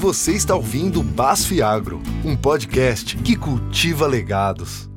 [0.00, 4.88] Você está ouvindo Basf Agro, um podcast que cultiva legados.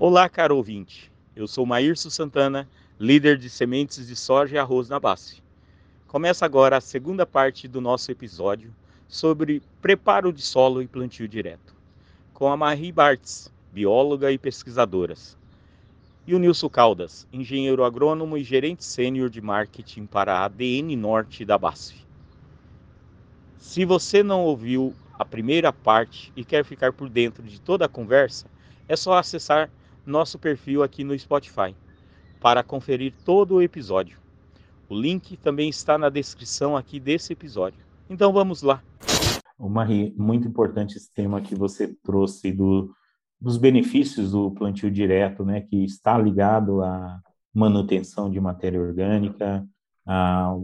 [0.00, 1.12] Olá, caro ouvinte.
[1.36, 2.68] Eu sou Maírcio Santana,
[2.98, 5.40] líder de sementes de soja e arroz na Basf.
[6.08, 8.74] Começa agora a segunda parte do nosso episódio
[9.06, 11.72] sobre preparo de solo e plantio direto,
[12.34, 15.38] com a Marie Bartz, bióloga e pesquisadoras,
[16.26, 21.44] e o Nilson Caldas, engenheiro agrônomo e gerente sênior de marketing para a ADN Norte
[21.44, 22.05] da BASF.
[23.66, 27.88] Se você não ouviu a primeira parte e quer ficar por dentro de toda a
[27.88, 28.46] conversa,
[28.88, 29.68] é só acessar
[30.06, 31.74] nosso perfil aqui no Spotify
[32.40, 34.18] para conferir todo o episódio.
[34.88, 37.84] O link também está na descrição aqui desse episódio.
[38.08, 38.80] Então vamos lá.
[39.58, 42.94] O Marie, muito importante esse tema que você trouxe do,
[43.38, 47.20] dos benefícios do plantio direto, né, que está ligado à
[47.52, 49.66] manutenção de matéria orgânica,
[50.06, 50.54] à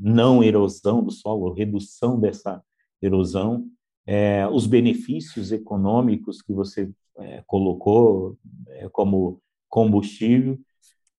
[0.00, 2.62] não erosão do solo, redução dessa
[3.00, 3.66] erosão,
[4.06, 8.36] é, os benefícios econômicos que você é, colocou
[8.68, 10.58] é, como combustível,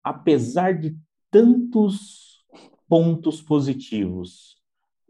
[0.03, 0.95] apesar de
[1.31, 2.45] tantos
[2.87, 4.55] pontos positivos,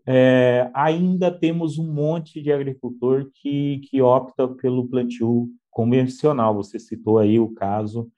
[0.07, 6.55] é, ainda temos um monte de agricultor que, que opta pelo plantio convencional.
[6.55, 8.09] Você citou aí o caso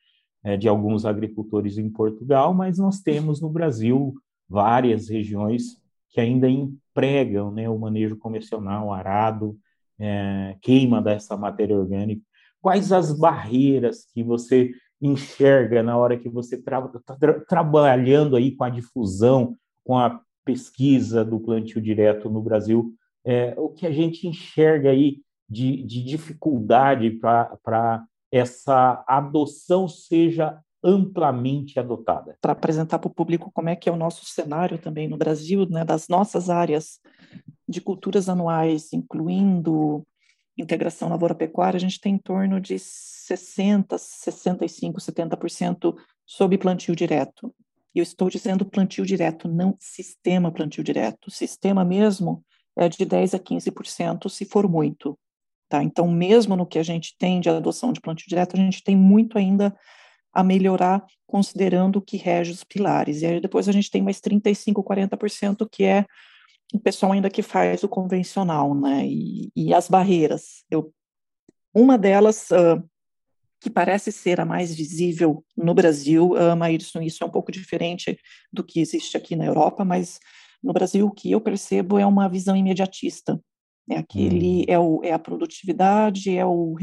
[0.44, 4.14] é, de alguns agricultores em Portugal, mas nós temos no Brasil
[4.48, 9.58] várias regiões que ainda empregam né, o manejo convencional, arado,
[10.00, 12.22] é, queima dessa matéria orgânica.
[12.62, 16.82] Quais as barreiras que você enxerga na hora que você está
[17.20, 22.94] tra trabalhando aí com a difusão, com a pesquisa do plantio direto no Brasil?
[23.24, 31.80] É, o que a gente enxerga aí de, de dificuldade para essa adoção seja amplamente
[31.80, 32.38] adotada.
[32.42, 35.68] Para apresentar para o público como é que é o nosso cenário também no Brasil,
[35.70, 37.00] né, das nossas áreas
[37.68, 40.06] de culturas anuais, incluindo
[40.58, 45.96] integração lavoura-pecuária, a gente tem em torno de 60, 65, 70%
[46.26, 47.54] sob plantio direto.
[47.94, 51.32] E eu estou dizendo plantio direto, não sistema plantio direto.
[51.32, 52.44] Sistema mesmo
[52.76, 55.18] é de 10 a 15%, se for muito.
[55.70, 55.84] Tá?
[55.84, 58.96] Então, mesmo no que a gente tem de adoção de plantio direto, a gente tem
[58.96, 59.76] muito ainda
[60.34, 63.22] a melhorar, considerando o que rege os pilares.
[63.22, 66.06] E aí depois a gente tem mais 35, 40% que é
[66.74, 69.06] o pessoal ainda que faz o convencional, né?
[69.06, 70.66] E, e as barreiras.
[70.70, 70.94] Eu,
[71.74, 72.84] uma delas, uh,
[73.62, 78.20] que parece ser a mais visível no Brasil, uh, Maírson, isso é um pouco diferente
[78.52, 80.20] do que existe aqui na Europa, mas
[80.62, 83.40] no Brasil o que eu percebo é uma visão imediatista
[83.90, 84.66] é aquele, hum.
[84.68, 86.76] é, o, é a produtividade, é o.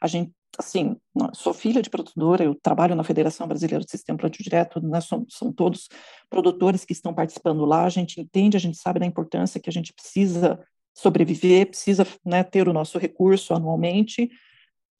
[0.00, 0.96] A gente, assim,
[1.32, 5.24] sou filha de produtora, eu trabalho na Federação Brasileira do Sistema Plantio Direto, né, são,
[5.28, 5.88] são todos
[6.28, 9.72] produtores que estão participando lá, a gente entende, a gente sabe da importância que a
[9.72, 10.58] gente precisa
[10.94, 14.30] sobreviver, precisa né, ter o nosso recurso anualmente,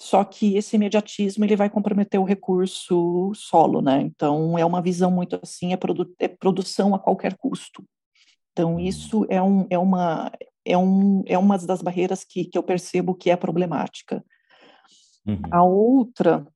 [0.01, 4.01] só que esse imediatismo ele vai comprometer o recurso solo, né?
[4.01, 7.85] Então é uma visão muito assim, é, produ é produção a qualquer custo.
[8.53, 8.81] Então hum.
[8.81, 10.33] isso é, um, é, uma,
[10.65, 14.25] é, um, é uma das barreiras que, que eu percebo que é problemática.
[15.27, 15.43] Uhum.
[15.51, 16.47] A outra,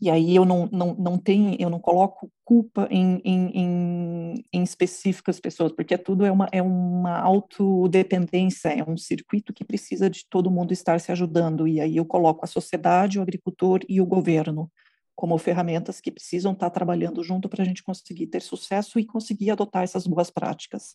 [0.00, 4.62] e aí eu não, não, não tenho, eu não coloco culpa em, em, em, em
[4.62, 10.26] específicas pessoas, porque tudo é uma, é uma autodependência, é um circuito que precisa de
[10.28, 14.06] todo mundo estar se ajudando, e aí eu coloco a sociedade, o agricultor e o
[14.06, 14.70] governo
[15.14, 19.50] como ferramentas que precisam estar trabalhando junto para a gente conseguir ter sucesso e conseguir
[19.50, 20.94] adotar essas boas práticas.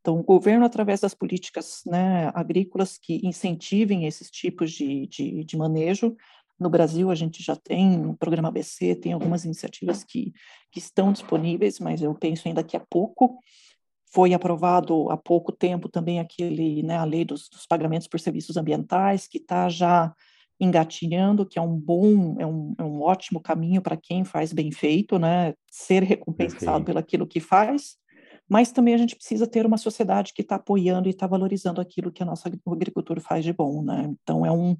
[0.00, 5.56] Então, o governo, através das políticas né, agrícolas que incentivem esses tipos de, de, de,
[5.56, 6.16] manejo,
[6.58, 10.32] no Brasil a gente já tem o programa ABC, tem algumas iniciativas que,
[10.72, 13.38] que estão disponíveis, mas eu penso ainda que há pouco.
[14.12, 18.56] Foi aprovado há pouco tempo também aquele, né, a lei dos, dos pagamentos por serviços
[18.56, 20.14] ambientais, que está já
[20.60, 24.72] engatinhando, que é um bom, é um, é um ótimo caminho para quem faz bem
[24.72, 26.84] feito, né, ser recompensado Perfeito.
[26.84, 27.96] pelo aquilo que faz,
[28.48, 32.10] mas também a gente precisa ter uma sociedade que está apoiando e está valorizando aquilo
[32.10, 34.08] que a nossa agricultura faz de bom, né?
[34.22, 34.76] Então é um,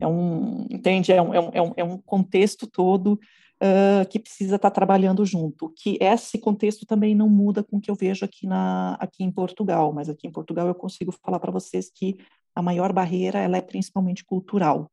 [0.00, 1.12] é um, entende?
[1.12, 3.18] É um, é um, é um é contexto todo
[3.62, 5.72] uh, que precisa estar tá trabalhando junto.
[5.76, 9.30] Que esse contexto também não muda com o que eu vejo aqui na, aqui em
[9.30, 12.18] Portugal, mas aqui em Portugal eu consigo falar para vocês que
[12.54, 14.90] a maior barreira ela é principalmente cultural.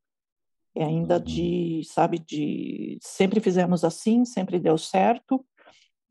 [0.75, 1.23] É ainda uhum.
[1.23, 5.45] de, sabe, de sempre fizemos assim, sempre deu certo,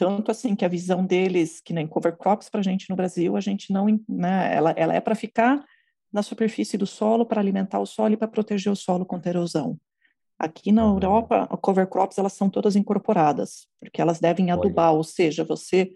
[0.03, 3.37] tanto assim que a visão deles, que nem cover crops para a gente no Brasil,
[3.37, 5.65] a gente não, né, ela, ela é para ficar
[6.13, 9.79] na superfície do solo, para alimentar o solo e para proteger o solo contra erosão.
[10.37, 14.97] Aqui na Europa, cover crops elas são todas incorporadas, porque elas devem adubar, Olha.
[14.97, 15.93] ou seja, você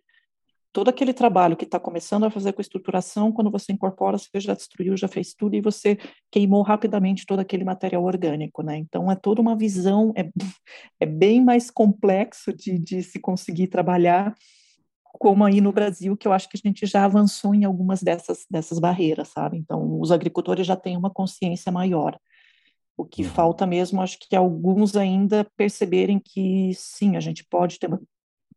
[0.77, 4.39] todo aquele trabalho que está começando a fazer com a estruturação, quando você incorpora, você
[4.39, 5.97] já destruiu, já fez tudo e você
[6.31, 8.77] queimou rapidamente todo aquele material orgânico, né?
[8.77, 10.31] Então é toda uma visão, é,
[11.01, 14.35] é bem mais complexo de, de se conseguir trabalhar
[15.19, 18.45] como aí no Brasil, que eu acho que a gente já avançou em algumas dessas,
[18.51, 19.57] dessas barreiras, sabe?
[19.57, 22.19] Então, os agricultores já têm uma consciência maior.
[22.99, 23.31] O que uhum.
[23.31, 27.99] falta mesmo, acho que alguns ainda perceberem que sim, a gente pode ter uma,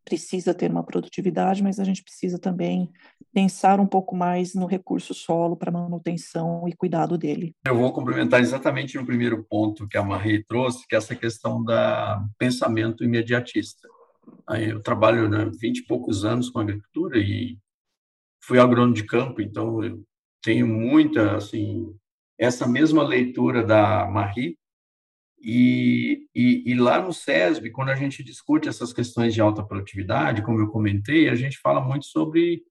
[0.04, 2.90] precisa ter uma produtividade, mas a gente precisa também
[3.32, 7.54] pensar um pouco mais no recurso solo para manutenção e cuidado dele.
[7.64, 11.62] Eu vou complementar exatamente no primeiro ponto que a Marie trouxe, que é essa questão
[11.62, 13.88] da pensamento imediatista.
[14.48, 17.58] Eu trabalho né, 20 e poucos anos com agricultura e
[18.42, 20.02] fui agrônomo de campo, então eu
[20.42, 21.94] tenho muita, assim,
[22.38, 24.56] essa mesma leitura da Marie.
[25.40, 30.42] E, e, e, lá no SESB, quando a gente discute essas questões de alta produtividade,
[30.42, 32.62] como eu comentei, a gente fala muito sobre,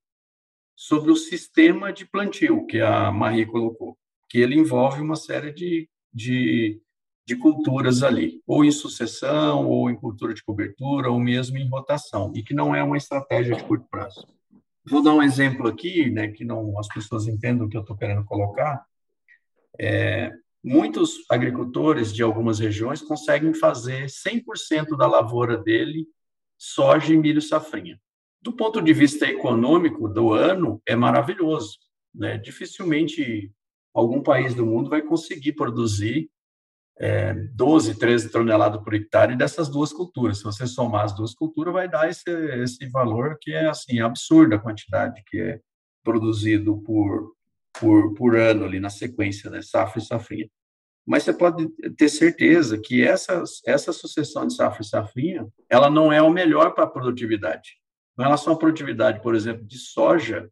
[0.75, 3.97] sobre o sistema de plantio que a Marie colocou,
[4.29, 6.79] que ele envolve uma série de, de
[7.29, 12.33] de culturas ali, ou em sucessão, ou em cultura de cobertura, ou mesmo em rotação,
[12.35, 14.27] e que não é uma estratégia de curto prazo.
[14.83, 17.95] Vou dar um exemplo aqui, né, que não as pessoas entendam o que eu estou
[17.95, 18.83] querendo colocar.
[19.79, 20.31] É,
[20.63, 26.07] muitos agricultores de algumas regiões conseguem fazer 100% da lavoura dele
[26.57, 27.99] soja e milho safrinha.
[28.41, 31.77] Do ponto de vista econômico do ano, é maravilhoso.
[32.13, 32.37] Né?
[32.37, 33.51] Dificilmente
[33.93, 36.29] algum país do mundo vai conseguir produzir
[36.99, 40.39] é, 12, 13 toneladas por hectare dessas duas culturas.
[40.39, 42.29] Se você somar as duas culturas, vai dar esse,
[42.61, 45.59] esse valor que é assim absurda a quantidade que é
[46.03, 47.33] produzido por,
[47.79, 49.61] por, por ano ali na sequência, né?
[49.61, 50.49] safra e safrinha.
[51.05, 51.67] Mas você pode
[51.97, 56.73] ter certeza que essa, essa sucessão de safra e safrinha, ela não é o melhor
[56.73, 57.77] para a produtividade.
[58.15, 60.49] Com relação à produtividade, por exemplo, de soja,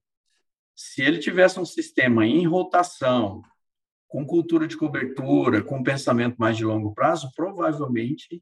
[0.75, 3.41] se ele tivesse um sistema em rotação,
[4.07, 8.41] com cultura de cobertura, com pensamento mais de longo prazo, provavelmente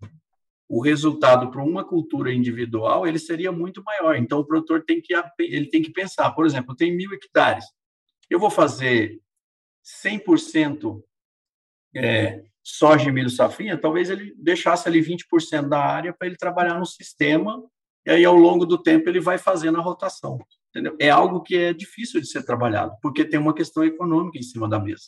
[0.67, 4.15] o resultado para uma cultura individual ele seria muito maior.
[4.15, 7.65] Então o produtor tem que ele tem que pensar, por exemplo, tem mil hectares,
[8.29, 9.21] eu vou fazer
[10.03, 11.01] 100%
[11.95, 16.79] é, soja e milho safrinha, talvez ele deixasse ali 20% da área para ele trabalhar
[16.79, 17.63] no sistema
[18.05, 20.39] e aí ao longo do tempo ele vai fazendo a rotação.
[20.69, 20.95] Entendeu?
[20.99, 24.67] É algo que é difícil de ser trabalhado, porque tem uma questão econômica em cima
[24.67, 25.05] da mesa.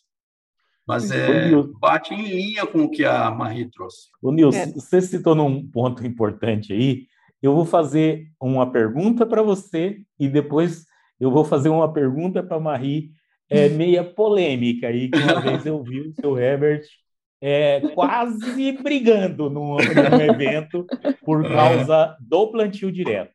[0.88, 4.08] Mas é, bate em linha com o que a Marie trouxe.
[4.22, 4.72] O Nilson, é.
[4.72, 7.08] você citou num ponto importante aí.
[7.42, 10.86] Eu vou fazer uma pergunta para você e depois
[11.20, 13.12] eu vou fazer uma pergunta para a Marie,
[13.50, 16.84] é, meia polêmica aí, que uma vez eu vi o seu Herbert
[17.42, 20.86] é, quase brigando num, num evento
[21.24, 23.32] por causa do plantio direto.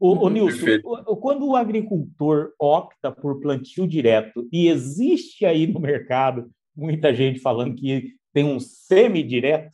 [0.00, 5.78] O, o Nilson, o, quando o agricultor opta por plantio direto e existe aí no
[5.78, 9.70] mercado muita gente falando que tem um semi-direto.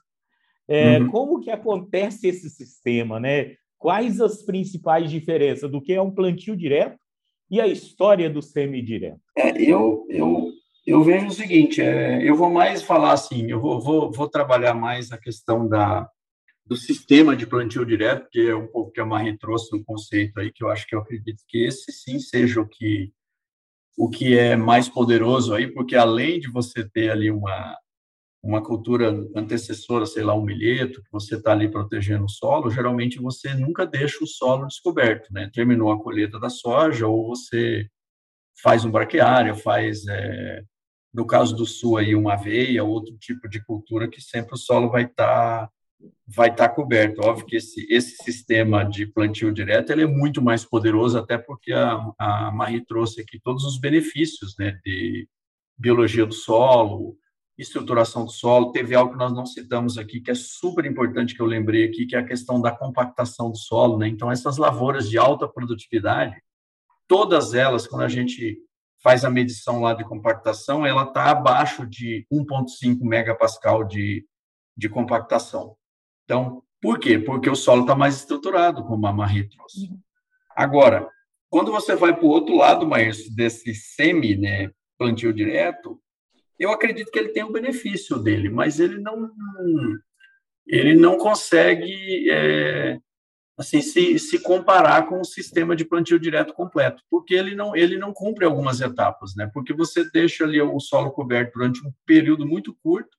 [0.66, 1.08] É, uhum.
[1.08, 3.54] Como que acontece esse sistema, né?
[3.78, 6.98] Quais as principais diferenças do que é um plantio direto
[7.50, 9.20] e a história do semi-direto?
[9.36, 10.50] É, eu, eu,
[10.86, 14.74] eu vejo o seguinte, é, eu vou mais falar assim, eu vou, vou, vou trabalhar
[14.74, 16.08] mais a questão da,
[16.66, 20.38] do sistema de plantio direto, que é um pouco que a Marie trouxe no conceito
[20.38, 23.12] aí, que eu acho que eu acredito que esse sim seja o que
[23.96, 27.76] o que é mais poderoso aí, porque além de você ter ali uma,
[28.42, 33.18] uma cultura antecessora, sei lá, um milheto, que você está ali protegendo o solo, geralmente
[33.18, 35.50] você nunca deixa o solo descoberto, né?
[35.52, 37.88] Terminou a colheita da soja, ou você
[38.62, 40.62] faz um braquiário, faz, é,
[41.12, 44.90] no caso do sul aí, uma aveia, outro tipo de cultura que sempre o solo
[44.90, 45.70] vai estar tá
[46.26, 47.20] vai tá coberto.
[47.22, 51.72] Óbvio que esse, esse sistema de plantio direto ele é muito mais poderoso, até porque
[51.72, 55.28] a, a Marie trouxe aqui todos os benefícios né, de
[55.76, 57.16] biologia do solo,
[57.58, 58.72] estruturação do solo.
[58.72, 62.06] Teve algo que nós não citamos aqui, que é super importante, que eu lembrei aqui,
[62.06, 63.98] que é a questão da compactação do solo.
[63.98, 64.08] Né?
[64.08, 66.40] Então, essas lavouras de alta produtividade,
[67.06, 68.58] todas elas, quando a gente
[69.02, 74.26] faz a medição lá de compactação, ela está abaixo de 1,5 megapascal de,
[74.76, 75.76] de compactação.
[76.24, 77.18] Então, por quê?
[77.18, 79.88] Porque o solo está mais estruturado, como a Marie trouxe.
[79.88, 80.00] Uhum.
[80.54, 81.08] Agora,
[81.50, 86.00] quando você vai para o outro lado, Maírcio, desse semi, né, plantio direto,
[86.58, 89.30] eu acredito que ele tem o benefício dele, mas ele não
[90.66, 92.98] ele não consegue é,
[93.56, 97.96] assim se, se comparar com o sistema de plantio direto completo, porque ele não ele
[97.96, 99.50] não cumpre algumas etapas, né?
[99.52, 103.16] Porque você deixa ali o solo coberto durante um período muito curto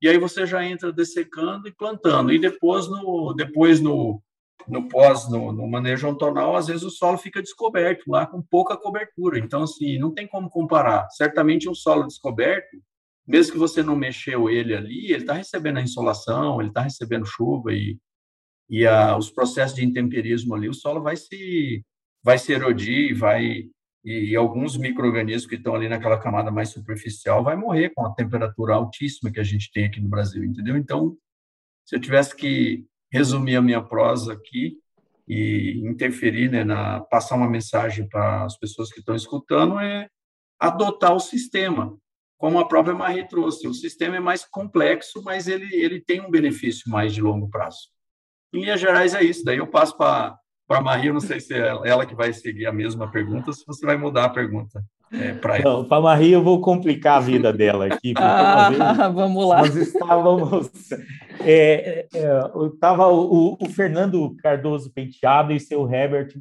[0.00, 2.30] e aí você já entra dessecando e plantando.
[2.30, 4.22] E depois no, depois no,
[4.68, 8.76] no pós, no, no manejo ontonal, às vezes o solo fica descoberto lá, com pouca
[8.76, 9.38] cobertura.
[9.38, 11.08] Então, assim, não tem como comparar.
[11.10, 12.76] Certamente um solo descoberto,
[13.26, 17.26] mesmo que você não mexeu ele ali, ele está recebendo a insolação, ele está recebendo
[17.26, 17.98] chuva e,
[18.68, 21.84] e a, os processos de intemperismo ali, o solo vai se,
[22.22, 23.68] vai se erodir, vai
[24.04, 28.74] e alguns micro-organismos que estão ali naquela camada mais superficial vai morrer com a temperatura
[28.74, 30.76] altíssima que a gente tem aqui no Brasil, entendeu?
[30.76, 31.16] Então,
[31.86, 34.76] se eu tivesse que resumir a minha prosa aqui
[35.26, 40.08] e interferir, né, na passar uma mensagem para as pessoas que estão escutando é
[40.58, 41.96] adotar o sistema,
[42.36, 43.68] como a própria Marie trouxe.
[43.68, 47.88] O sistema é mais complexo, mas ele ele tem um benefício mais de longo prazo.
[48.52, 49.44] Em linhas gerais é isso.
[49.44, 52.66] Daí eu passo para para a Maria, não sei se é ela que vai seguir
[52.66, 55.84] a mesma pergunta, se você vai mudar a pergunta é, para ela.
[55.84, 58.14] Para a Maria, eu vou complicar a vida dela aqui.
[58.16, 59.58] Ah, vez, vamos lá.
[59.58, 60.70] Nós estávamos.
[61.44, 62.40] É, é,
[62.72, 66.34] estava o, o, Fernando Cardoso Penteado e seu Herbert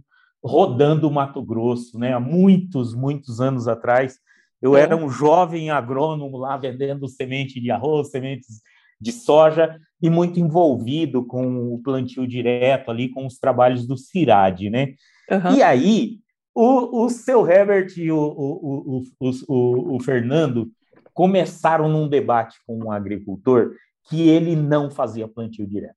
[0.43, 2.13] rodando o Mato Grosso, né?
[2.13, 4.19] há muitos, muitos anos atrás.
[4.62, 4.81] Eu é.
[4.81, 8.62] era um jovem agrônomo lá vendendo semente de arroz, sementes
[9.00, 14.69] de soja e muito envolvido com o plantio direto ali, com os trabalhos do CIRAD,
[14.69, 14.93] né?
[15.29, 15.55] Uhum.
[15.55, 16.19] E aí,
[16.55, 20.69] o, o seu Herbert e o, o, o, o, o Fernando
[21.13, 23.74] começaram num debate com um agricultor
[24.05, 25.95] que ele não fazia plantio direto.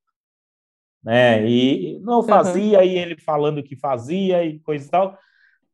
[1.03, 1.49] Né?
[1.49, 2.85] E não fazia, uhum.
[2.85, 5.19] e ele falando que fazia e coisa e tal,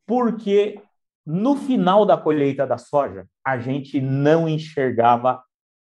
[0.06, 0.80] porque
[1.24, 5.42] no final da colheita da soja, a gente não enxergava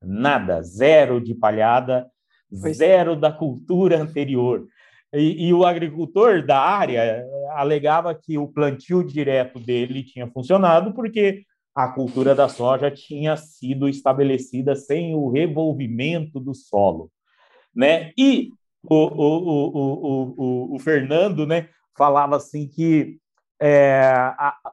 [0.01, 2.10] nada, zero de palhada,
[2.53, 4.67] zero da cultura anterior.
[5.13, 11.43] E, e, o agricultor da área alegava que o plantio direto dele tinha funcionado porque
[11.73, 17.09] a cultura da soja tinha sido estabelecida sem o revolvimento do solo.
[17.73, 18.11] Né?
[18.17, 18.49] E
[18.83, 23.17] o, o, o, o, Fernando né, falava assim que
[23.61, 24.13] é,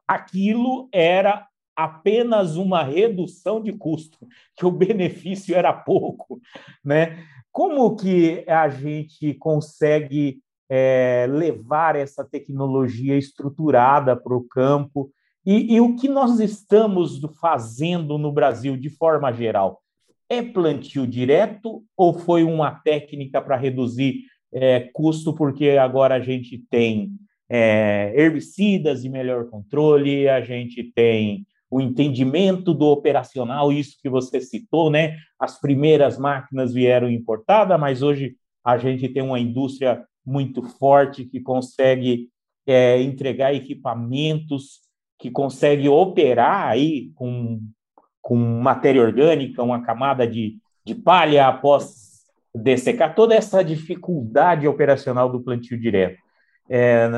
[0.06, 4.18] aquilo era apenas uma redução de custo,
[4.56, 6.40] que o benefício era pouco,
[6.84, 7.24] né?
[7.52, 15.12] Como que a gente consegue é, levar essa tecnologia estruturada para o campo
[15.50, 19.80] e, e o que nós estamos fazendo no Brasil de forma geral?
[20.28, 26.58] É plantio direto ou foi uma técnica para reduzir é, custo, porque agora a gente
[26.70, 27.12] tem
[27.48, 34.42] é, herbicidas e melhor controle, a gente tem o entendimento do operacional, isso que você
[34.42, 35.16] citou, né?
[35.40, 41.40] As primeiras máquinas vieram importadas, mas hoje a gente tem uma indústria muito forte que
[41.40, 42.28] consegue
[42.66, 44.87] é, entregar equipamentos,
[45.18, 47.60] que consegue operar aí com,
[48.22, 52.08] com matéria orgânica, uma camada de, de palha após
[52.54, 56.18] dessecar, toda essa dificuldade operacional do plantio direto.
[56.70, 57.08] É,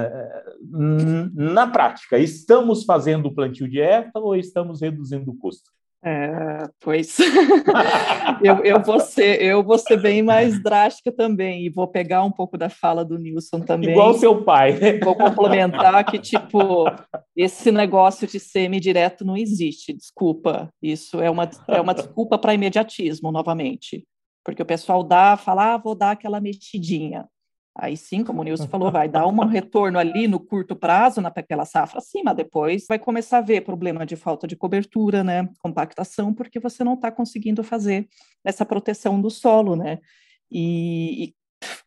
[1.35, 5.71] na prática, estamos fazendo plantio dieta ou estamos reduzindo o custo?
[6.03, 7.19] É, pois
[8.43, 12.31] eu, eu, vou ser, eu vou ser bem mais drástica também, e vou pegar um
[12.31, 13.91] pouco da fala do Nilson também.
[13.91, 14.99] Igual seu pai.
[15.01, 16.87] Vou complementar que, tipo,
[17.37, 20.73] esse negócio de semi-direto não existe, desculpa.
[20.83, 24.07] Isso é uma, é uma desculpa para imediatismo, novamente.
[24.43, 27.27] Porque o pessoal dá, fala, ah, vou dar aquela mexidinha.
[27.75, 31.65] Aí sim, como o Nilson falou, vai dar um retorno ali no curto prazo naquela
[31.65, 36.35] safra, sim, mas depois vai começar a ver problema de falta de cobertura, né, compactação,
[36.35, 38.09] porque você não está conseguindo fazer
[38.45, 39.99] essa proteção do solo, né,
[40.51, 41.35] e, e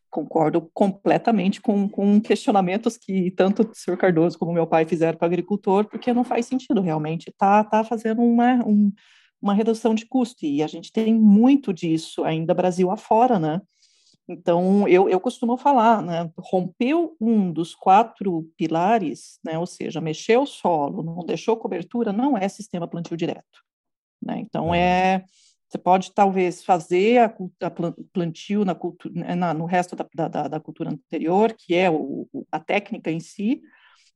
[0.10, 5.25] concordo completamente com, com questionamentos que tanto o senhor Cardoso como meu pai fizeram para
[5.25, 8.92] o agricultor, porque não faz sentido realmente, tá, tá fazendo uma, um,
[9.42, 13.60] uma redução de custo, e a gente tem muito disso ainda Brasil afora, né,
[14.27, 20.44] então, eu, eu costumo falar, né, rompeu um dos quatro pilares, né, ou seja, mexeu
[20.44, 23.62] o solo, não deixou cobertura, não é sistema plantio direto.
[24.22, 24.39] Né?
[24.39, 25.25] Então, é,
[25.68, 27.72] você pode talvez fazer a, a
[28.13, 32.27] plantio na cultura, né, na, no resto da, da, da, cultura anterior, que é o,
[32.50, 33.62] a técnica em si,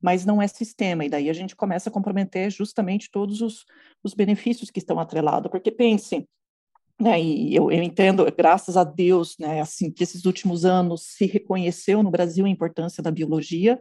[0.00, 3.66] mas não é sistema, e daí a gente começa a comprometer justamente todos os,
[4.02, 6.26] os benefícios que estão atrelados, porque pense,
[7.00, 11.26] né, e eu, eu, entendo, graças a Deus, né, assim, que esses últimos anos se
[11.26, 13.80] reconheceu no Brasil a importância da biologia,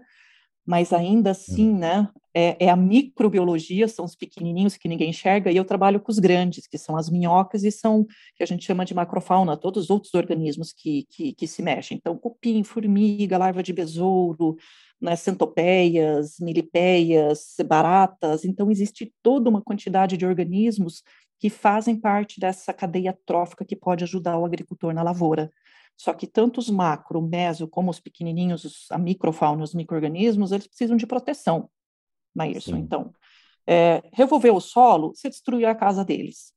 [0.65, 5.57] mas ainda assim, né, é, é, a microbiologia, são os pequenininhos que ninguém enxerga, e
[5.57, 8.05] eu trabalho com os grandes, que são as minhocas e são,
[8.35, 11.97] que a gente chama de macrofauna, todos os outros organismos que, que, que se mexem.
[11.97, 14.57] Então, cupim, formiga, larva de besouro,
[15.01, 21.01] né, centopeias, milipeias, baratas, então existe toda uma quantidade de organismos
[21.39, 25.51] que fazem parte dessa cadeia trófica que pode ajudar o agricultor na lavoura.
[25.95, 30.67] Só que tanto os macro, meso, como os pequenininhos, os, a microfauna, os micro-organismos, eles
[30.67, 31.69] precisam de proteção,
[32.35, 32.75] Maírson.
[32.75, 32.79] Sim.
[32.79, 33.13] Então,
[33.65, 36.53] é, revolver o solo, você destruiu a casa deles.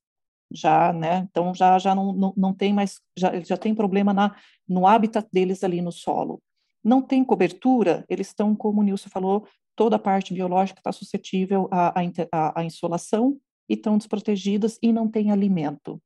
[0.52, 1.28] Já, né?
[1.30, 4.36] Então, já, já não, não, não tem mais, já, já tem problema na,
[4.68, 6.42] no hábitat deles ali no solo.
[6.82, 9.46] Não tem cobertura, eles estão, como o Nilson falou,
[9.76, 11.94] toda a parte biológica está suscetível à,
[12.32, 13.38] à, à insolação
[13.70, 16.02] e estão desprotegidas e não tem alimento.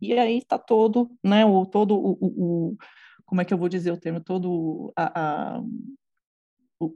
[0.00, 2.26] E aí está todo, né, o, todo o, o,
[2.70, 2.76] o,
[3.26, 5.62] como é que eu vou dizer o termo, todo a, a,
[6.80, 6.94] o,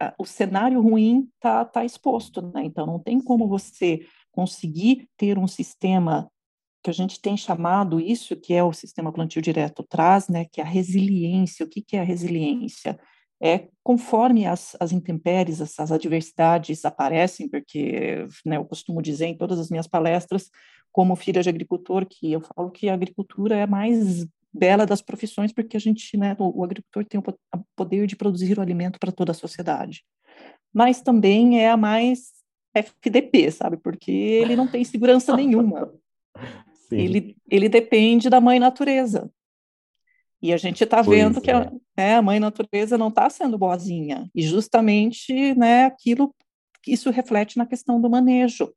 [0.00, 2.64] a, o cenário ruim está tá exposto, né?
[2.64, 6.28] Então não tem como você conseguir ter um sistema
[6.82, 10.60] que a gente tem chamado isso, que é o sistema plantio direto traz, né, que
[10.60, 11.64] é a resiliência.
[11.64, 13.00] O que, que é a resiliência?
[13.44, 19.36] É conforme as, as intempéries, as, as adversidades aparecem, porque né, eu costumo dizer em
[19.36, 20.50] todas as minhas palestras
[20.90, 25.02] como filha de agricultor, que eu falo que a agricultura é a mais bela das
[25.02, 28.98] profissões, porque a gente, né, o, o agricultor tem o poder de produzir o alimento
[28.98, 30.04] para toda a sociedade.
[30.72, 32.32] Mas também é a mais
[32.72, 33.76] FDP, sabe?
[33.76, 35.92] Porque ele não tem segurança nenhuma.
[36.92, 39.28] Ele, ele depende da mãe natureza.
[40.44, 41.70] E a gente está vendo que a, é.
[41.96, 44.30] né, a mãe natureza não está sendo boazinha.
[44.34, 46.34] E justamente né, aquilo,
[46.86, 48.70] isso reflete na questão do manejo.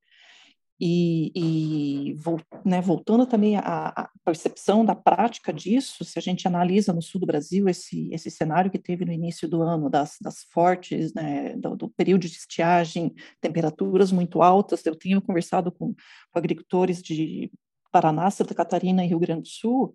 [0.80, 2.16] E, e
[2.64, 7.28] né, voltando também à, percepção da prática disso, se a gente analisa no sul do
[7.28, 11.76] Brasil esse, esse cenário que teve no início do ano, das, das fortes, né, do,
[11.76, 17.52] do, período de estiagem, temperaturas muito altas, eu tenho conversado com, com agricultores de
[17.92, 19.94] Paraná, Santa Catarina e Rio Grande do Sul,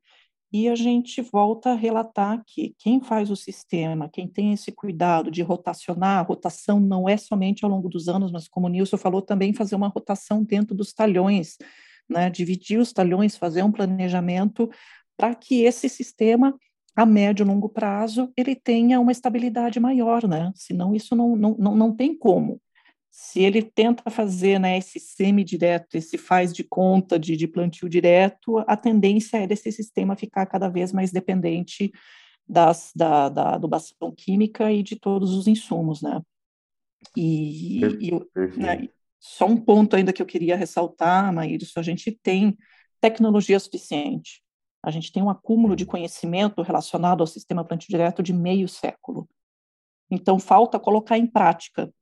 [0.53, 5.31] e a gente volta a relatar que quem faz o sistema, quem tem esse cuidado
[5.31, 8.99] de rotacionar, a rotação não é somente ao longo dos anos, mas como o Nilson
[8.99, 11.57] falou, também fazer uma rotação dentro dos talhões,
[12.09, 14.71] né, dividir os talhões, fazer um planejamento
[15.17, 16.55] para que esse sistema,
[16.95, 20.53] a médio e longo prazo, ele tenha uma estabilidade maior, né?
[20.55, 22.61] Senão isso não, não, não, não tem como
[23.15, 28.59] se ele tenta fazer né, esse semi-direto, esse faz de conta de, de plantio direto,
[28.67, 31.93] a tendência é desse sistema ficar cada vez mais dependente
[32.49, 36.23] das, da, da adubação química e de todos os insumos, né?
[37.15, 38.13] E, e
[38.57, 38.89] né,
[39.21, 42.57] só um ponto ainda que eu queria ressaltar, Maíris, a gente tem
[42.99, 44.43] tecnologia suficiente,
[44.83, 49.29] a gente tem um acúmulo de conhecimento relacionado ao sistema plantio direto de meio século.
[50.11, 51.93] Então, falta colocar em prática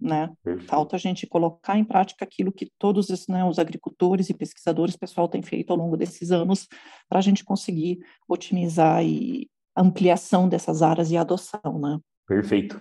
[0.00, 0.30] né?
[0.66, 4.96] Falta a gente colocar em prática aquilo que todos os, né, os agricultores e pesquisadores,
[4.96, 6.66] pessoal, tem feito ao longo desses anos
[7.08, 11.98] para a gente conseguir otimizar e ampliação dessas áreas e adoção, né?
[12.26, 12.80] Perfeito.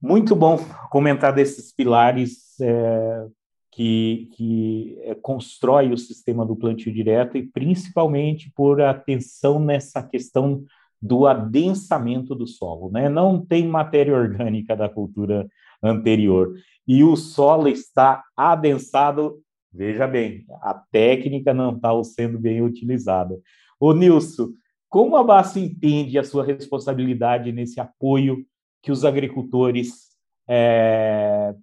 [0.00, 0.58] Muito bom
[0.90, 3.26] comentar desses pilares é,
[3.72, 10.64] que, que é, constrói o sistema do plantio direto e principalmente por atenção nessa questão
[11.00, 13.08] do adensamento do solo, né?
[13.08, 15.48] Não tem matéria orgânica da cultura
[15.82, 16.54] anterior.
[16.86, 19.40] E o solo está adensado,
[19.72, 23.38] veja bem, a técnica não está sendo bem utilizada.
[23.80, 24.50] Ô Nilson,
[24.88, 28.46] como a BASF entende a sua responsabilidade nesse apoio
[28.82, 30.10] que os agricultores
[30.48, 31.54] é,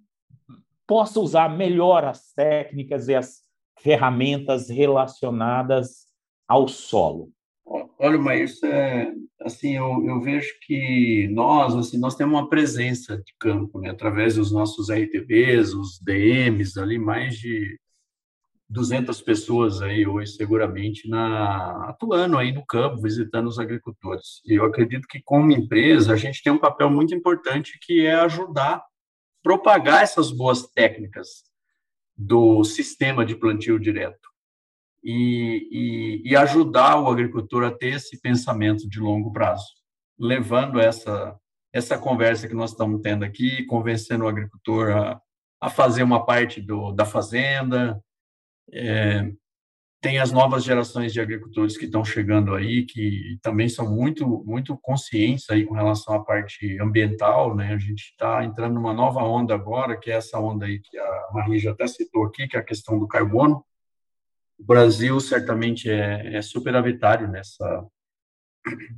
[0.86, 3.40] possam usar melhor as técnicas e as
[3.78, 6.06] ferramentas relacionadas
[6.46, 7.30] ao solo?
[8.04, 9.12] Olha, Maírs, é,
[9.42, 14.34] assim, eu, eu, vejo que nós, assim, nós temos uma presença de campo, né, através
[14.34, 17.78] dos nossos RTBs, os DMs, ali, mais de
[18.68, 24.42] 200 pessoas aí hoje, seguramente, na, atuando aí no campo, visitando os agricultores.
[24.44, 28.14] E eu acredito que, como empresa, a gente tem um papel muito importante que é
[28.16, 28.82] ajudar
[29.44, 31.44] propagar essas boas técnicas
[32.16, 34.31] do sistema de plantio direto
[35.02, 39.66] e, e, e ajudar o agricultor a ter esse pensamento de longo prazo,
[40.18, 41.36] levando essa
[41.72, 45.20] essa conversa que nós estamos tendo aqui, convencendo o agricultor a,
[45.58, 47.98] a fazer uma parte do, da fazenda.
[48.70, 49.32] É,
[50.02, 54.76] tem as novas gerações de agricultores que estão chegando aí, que também são muito muito
[54.76, 57.72] conscientes aí com relação à parte ambiental, né?
[57.72, 61.28] A gente está entrando numa nova onda agora, que é essa onda aí que a
[61.32, 63.64] Maria já até citou aqui, que é a questão do carbono
[64.62, 67.86] o Brasil certamente é, é superavitário nessa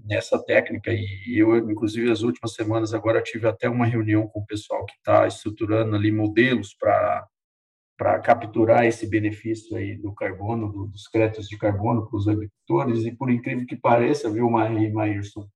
[0.05, 4.46] nessa técnica e eu inclusive as últimas semanas agora tive até uma reunião com o
[4.46, 7.27] pessoal que está estruturando ali modelos para
[7.96, 13.07] para capturar esse benefício aí do carbono do, dos créditos de carbono para os agricultores
[13.07, 15.48] e por incrível que pareça viu Maí Maírson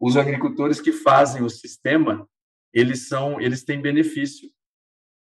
[0.00, 2.28] os agricultores que fazem o sistema
[2.72, 4.50] eles são eles têm benefício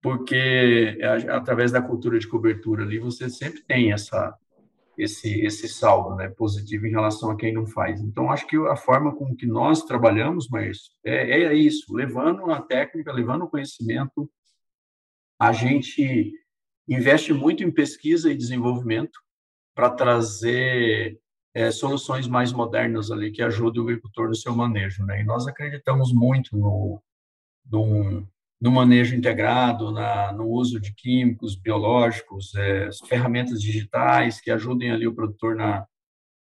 [0.08, 0.98] porque
[1.30, 4.34] através da cultura de cobertura ali você sempre tem essa
[4.98, 8.02] esse esse saldo, né, positivo em relação a quem não faz.
[8.02, 12.62] Então acho que a forma com que nós trabalhamos, mas é, é isso, levando a
[12.62, 14.32] técnica, levando o conhecimento,
[15.38, 16.32] a gente
[16.88, 19.20] investe muito em pesquisa e desenvolvimento
[19.76, 21.20] para trazer
[21.54, 25.22] é, soluções mais modernas ali que ajudem o agricultor no seu manejo, né?
[25.22, 27.04] E nós acreditamos muito no,
[27.70, 28.26] no,
[28.60, 35.08] no manejo integrado, na, no uso de químicos, biológicos, é, ferramentas digitais que ajudem ali
[35.08, 35.86] o produtor na,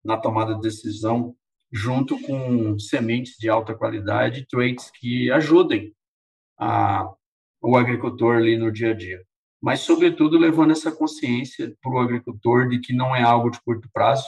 [0.04, 1.36] na tomada de decisão,
[1.72, 5.94] junto com sementes de alta qualidade, traits que ajudem
[6.58, 7.08] a,
[7.62, 9.24] o agricultor ali no dia a dia.
[9.62, 13.90] Mas, sobretudo, levando essa consciência para o agricultor de que não é algo de curto
[13.92, 14.28] prazo,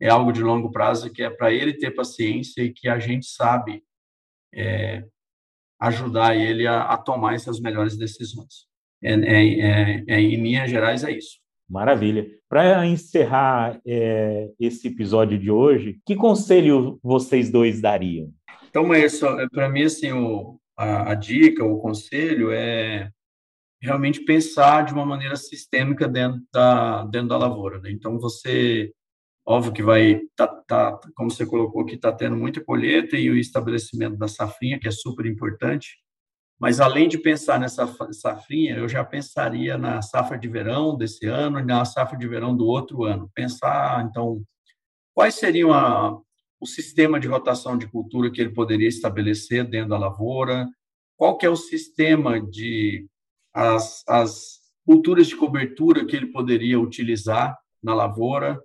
[0.00, 3.26] é algo de longo prazo, que é para ele ter paciência e que a gente
[3.26, 3.82] sabe
[4.52, 5.04] é,
[5.80, 8.66] ajudar ele a, a, tomar essas melhores decisões.
[9.02, 11.38] É, é, é, é em linhas gerais, é isso.
[11.68, 12.26] Maravilha.
[12.48, 18.32] Para encerrar é, esse episódio de hoje, que conselho vocês dois dariam?
[18.68, 18.84] Então,
[19.50, 23.10] para mim, assim, o, a, a, dica, o conselho é
[23.80, 27.80] realmente pensar de uma maneira sistêmica dentro da, dentro da lavoura.
[27.80, 27.90] Né?
[27.90, 28.92] Então, você
[29.48, 33.38] Óbvio que vai, tá, tá, como você colocou aqui, está tendo muita colheita e o
[33.38, 35.98] estabelecimento da safrinha, que é super importante.
[36.58, 41.60] Mas além de pensar nessa safrinha, eu já pensaria na safra de verão desse ano
[41.60, 43.30] e na safra de verão do outro ano.
[43.34, 44.42] Pensar, então,
[45.14, 46.18] quais seriam a,
[46.58, 50.66] o sistema de rotação de cultura que ele poderia estabelecer dentro da lavoura,
[51.16, 53.06] qual que é o sistema de
[53.54, 58.60] as, as culturas de cobertura que ele poderia utilizar na lavoura,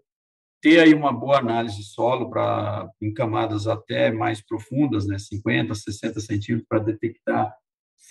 [0.61, 5.73] ter aí uma boa análise de solo para em camadas até mais profundas, né, 50,
[5.73, 7.51] 60 centímetros, para detectar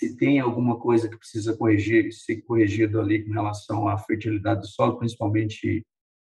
[0.01, 4.67] se tem alguma coisa que precisa corrigir, ser corrigido ali com relação à fertilidade do
[4.67, 5.85] solo, principalmente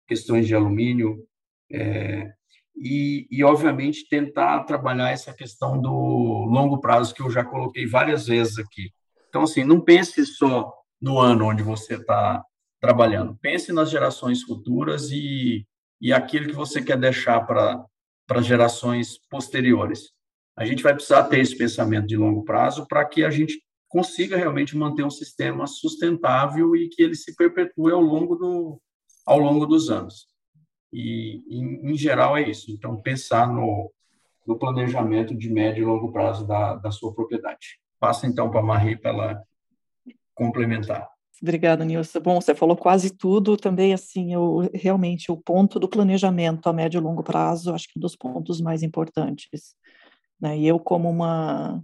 [0.07, 1.25] questões de alumínio,
[1.71, 2.31] é,
[2.75, 8.27] e, e, obviamente, tentar trabalhar essa questão do longo prazo, que eu já coloquei várias
[8.27, 8.91] vezes aqui.
[9.29, 12.43] Então, assim, não pense só no ano onde você está
[12.79, 15.65] trabalhando, pense nas gerações futuras e
[16.01, 17.83] e aquilo que você quer deixar para
[18.27, 20.11] para gerações posteriores.
[20.57, 24.35] A gente vai precisar ter esse pensamento de longo prazo para que a gente consiga
[24.35, 28.81] realmente manter um sistema sustentável e que ele se perpetue ao longo do
[29.25, 30.27] ao longo dos anos.
[30.91, 32.71] E em, em geral é isso.
[32.71, 33.91] Então pensar no
[34.45, 37.79] no planejamento de médio e longo prazo da, da sua propriedade.
[37.99, 39.43] Passa então para a Marie para ela
[40.35, 41.09] complementar.
[41.41, 42.19] Obrigada, Nilson.
[42.21, 46.99] Bom, você falou quase tudo também, assim, eu, realmente o ponto do planejamento a médio
[46.99, 49.75] e longo prazo, acho que é um dos pontos mais importantes.
[50.39, 50.57] Né?
[50.59, 51.83] E eu, como uma,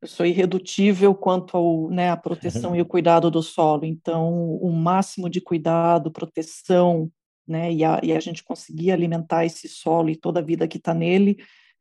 [0.00, 4.72] eu sou irredutível quanto ao, né, a proteção e o cuidado do solo, então o
[4.72, 7.10] máximo de cuidado, proteção,
[7.46, 10.78] né, e a, e a gente conseguir alimentar esse solo e toda a vida que
[10.78, 11.36] está nele,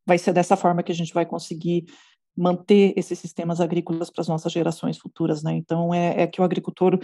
[0.06, 1.86] vai ser dessa forma que a gente vai conseguir
[2.39, 5.54] manter esses sistemas agrícolas para as nossas gerações futuras, né?
[5.54, 6.97] Então é, é, que o agricultor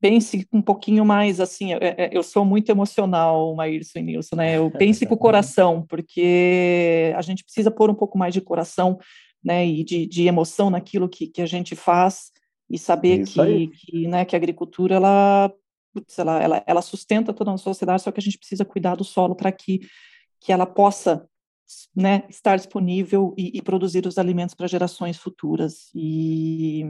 [0.00, 1.72] pense um pouquinho mais assim.
[1.74, 4.58] É, é, eu sou muito emocional, Maírcio e Nilson, né?
[4.58, 8.98] Eu pense com o coração, porque a gente precisa pôr um pouco mais de coração,
[9.44, 9.66] né?
[9.66, 12.32] E de, de emoção naquilo que, que a gente faz
[12.68, 15.52] e saber que, que, né, que a agricultura ela,
[15.92, 19.02] putz, ela, ela, ela sustenta toda a sociedade, só que a gente precisa cuidar do
[19.02, 19.80] solo para que
[20.40, 21.28] que ela possa
[21.94, 25.90] né, estar disponível e, e produzir os alimentos para gerações futuras.
[25.94, 26.84] E,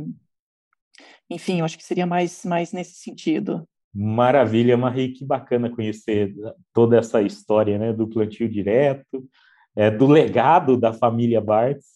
[1.28, 3.66] enfim, eu acho que seria mais, mais nesse sentido.
[3.92, 6.34] Maravilha, Marie, que bacana conhecer
[6.72, 9.28] toda essa história né, do plantio direto,
[9.74, 11.86] é, do legado da família Bartz.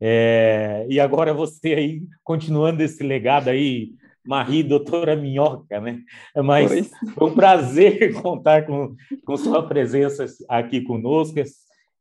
[0.00, 3.92] É, e agora você aí, continuando esse legado aí,
[4.24, 6.02] Marie, doutora Minhoca, né?
[6.36, 6.90] Mas pois.
[7.14, 11.38] foi um prazer contar com, com sua presença aqui conosco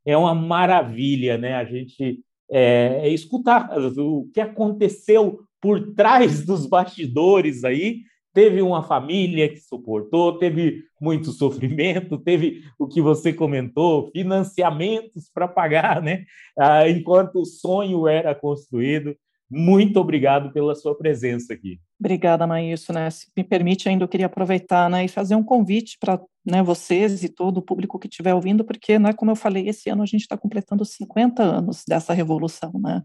[0.08, 1.56] é uma maravilha, né?
[1.56, 8.04] A gente é, é escutar o que aconteceu por trás dos bastidores aí.
[8.34, 15.48] Teve uma família que suportou, teve muito sofrimento, teve o que você comentou, financiamentos para
[15.48, 16.24] pagar, né?
[16.58, 19.16] Ah, enquanto o sonho era construído.
[19.50, 21.80] Muito obrigado pela sua presença aqui.
[22.00, 22.94] Obrigada, Maílson.
[22.94, 23.10] Né?
[23.10, 27.24] Se me permite, ainda eu queria aproveitar né, e fazer um convite para né, vocês
[27.24, 30.06] e todo o público que estiver ouvindo, porque, né, como eu falei, esse ano a
[30.06, 32.72] gente está completando 50 anos dessa revolução.
[32.76, 33.04] Né?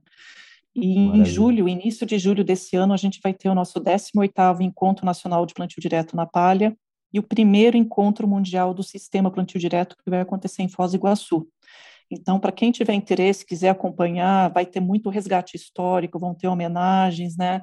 [0.75, 1.23] E Maravilha.
[1.23, 5.07] em julho, início de julho desse ano, a gente vai ter o nosso 18º Encontro
[5.07, 6.77] Nacional de Plantio Direto na Palha
[7.13, 10.97] e o primeiro Encontro Mundial do Sistema Plantio Direto, que vai acontecer em Foz do
[10.97, 11.47] Iguaçu.
[12.11, 17.37] Então, para quem tiver interesse, quiser acompanhar, vai ter muito resgate histórico, vão ter homenagens,
[17.37, 17.63] né?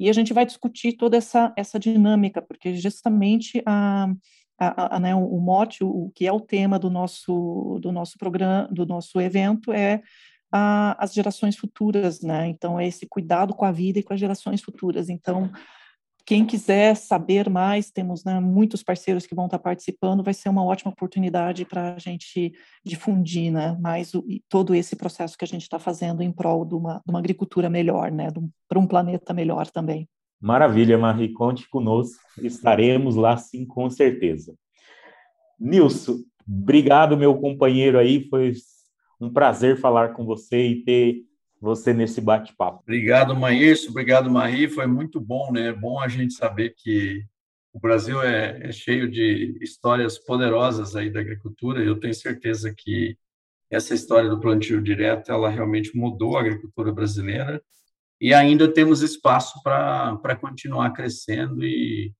[0.00, 4.10] E a gente vai discutir toda essa, essa dinâmica, porque justamente a,
[4.58, 8.16] a, a, né, o mote, o, o, que é o tema do nosso, do nosso
[8.16, 10.00] programa, do nosso evento é
[10.50, 12.48] a, as gerações futuras, né?
[12.48, 15.10] Então, é esse cuidado com a vida e com as gerações futuras.
[15.10, 15.52] Então,
[16.30, 20.64] quem quiser saber mais, temos né, muitos parceiros que vão estar participando, vai ser uma
[20.64, 22.52] ótima oportunidade para a gente
[22.84, 26.76] difundir né, mais o, todo esse processo que a gente está fazendo em prol de
[26.76, 28.28] uma, de uma agricultura melhor, né,
[28.68, 30.08] para um planeta melhor também.
[30.40, 34.54] Maravilha, Marie, conte conosco, estaremos lá sim, com certeza.
[35.58, 38.52] Nilson, obrigado, meu companheiro aí, foi
[39.20, 41.24] um prazer falar com você e ter
[41.60, 42.82] você nesse bate-papo.
[42.82, 45.68] Obrigado, Maírcio, obrigado, Marie, foi muito bom, né?
[45.68, 47.22] É bom a gente saber que
[47.72, 53.16] o Brasil é, é cheio de histórias poderosas aí da agricultura, eu tenho certeza que
[53.70, 57.62] essa história do plantio direto, ela realmente mudou a agricultura brasileira,
[58.20, 62.12] e ainda temos espaço para continuar crescendo e,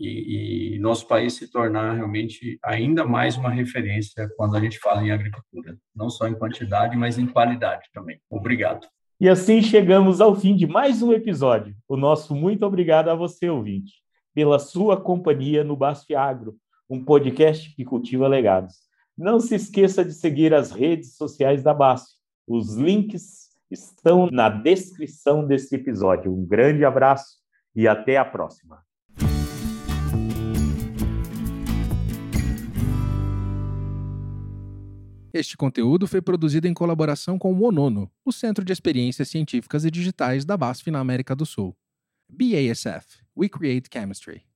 [0.00, 5.02] e, e, nosso país se tornar realmente ainda mais uma referência quando a gente fala
[5.02, 8.18] em agricultura, não só em quantidade, mas em qualidade também.
[8.30, 8.88] Obrigado.
[9.20, 11.76] E assim chegamos ao fim de mais um episódio.
[11.86, 13.92] O nosso muito obrigado a você, ouvinte,
[14.34, 16.56] pela sua companhia no Basf Agro,
[16.88, 18.76] um podcast que cultiva legados.
[19.18, 22.08] Não se esqueça de seguir as redes sociais da Basf.
[22.48, 26.34] Os links estão na descrição desse episódio.
[26.34, 27.36] Um grande abraço
[27.76, 28.82] e até a próxima.
[35.32, 39.90] Este conteúdo foi produzido em colaboração com o ONONO, o Centro de Experiências Científicas e
[39.90, 41.76] Digitais da BASF na América do Sul.
[42.28, 44.49] BASF We Create Chemistry.